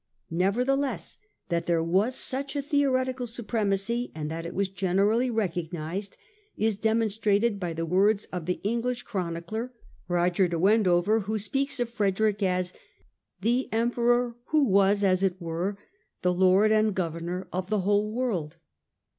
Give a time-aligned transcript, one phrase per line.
[0.31, 1.19] Neverthe less,
[1.49, 6.17] that there was such a theoretical supremacy and that it was generally recognised,
[6.57, 9.71] is demonstrated by the words of the English chronicler,
[10.07, 12.73] Roger de Wendover, who speaks of Frederick as"
[13.41, 15.77] the Emperor, who was, as it were,
[16.23, 18.57] the lord and governor of the whole world."